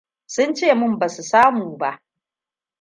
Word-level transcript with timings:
Sun 0.33 0.49
ce 0.57 0.73
min 0.79 0.93
ba 0.99 1.07
su 1.15 1.23
samu 1.31 1.65
ba. 1.79 1.91